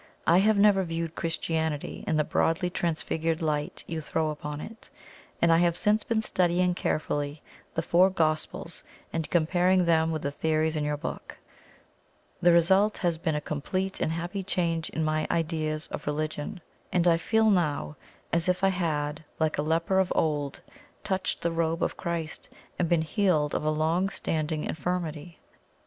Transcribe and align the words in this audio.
I 0.25 0.39
have 0.39 0.57
never 0.57 0.83
viewed 0.83 1.13
Christianity 1.13 2.03
in 2.07 2.17
the 2.17 2.23
broadly 2.23 2.71
transfigured 2.71 3.43
light 3.43 3.83
you 3.85 4.01
throw 4.01 4.31
upon 4.31 4.59
it, 4.59 4.89
and 5.39 5.53
I 5.53 5.59
have 5.59 5.77
since 5.77 6.03
been 6.03 6.23
studying 6.23 6.73
carefully 6.73 7.43
the 7.75 7.83
four 7.83 8.09
Gospels 8.09 8.83
and 9.13 9.29
comparing 9.29 9.85
them 9.85 10.11
with 10.11 10.23
the 10.23 10.31
theories 10.31 10.75
in 10.75 10.83
your 10.83 10.97
book. 10.97 11.37
The 12.41 12.51
result 12.51 12.97
has 12.97 13.19
been 13.19 13.35
a 13.35 13.41
complete 13.41 14.01
and 14.01 14.11
happy 14.11 14.41
change 14.41 14.89
in 14.89 15.03
my 15.03 15.27
ideas 15.29 15.87
of 15.89 16.07
religion, 16.07 16.61
and 16.91 17.07
I 17.07 17.17
feel 17.17 17.51
now 17.51 17.95
as 18.33 18.49
if 18.49 18.63
I 18.63 18.69
had, 18.69 19.23
like 19.37 19.59
a 19.59 19.61
leper 19.61 19.99
of 19.99 20.11
old, 20.15 20.61
touched 21.03 21.43
the 21.43 21.51
robe 21.51 21.83
of 21.83 21.95
Christ 21.95 22.49
and 22.79 22.89
been 22.89 23.03
healed 23.03 23.53
of 23.53 23.63
a 23.63 23.69
long 23.69 24.09
standing 24.09 24.63
infirmity. 24.63 25.37